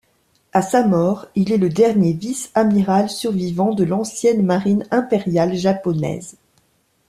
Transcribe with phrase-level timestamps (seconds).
[0.51, 6.37] À sa mort, il est le dernier vice-amiral survivant de l'ancienne marine impériale japonaise.